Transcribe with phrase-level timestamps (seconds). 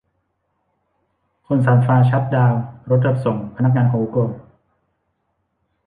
[1.47, 4.27] คนซานฟรานชัตดาวน์รถรับส่งพนักงานของกูเกิล